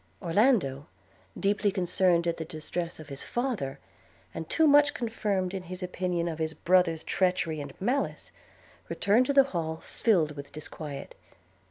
[0.19, 0.87] Orlando,
[1.39, 3.77] deeply concerned at the distress of his father,
[4.33, 8.31] and too much confirmed in his opinion of his brother's treachery and malice,
[8.89, 11.13] returned to the Hall filled with disquiet.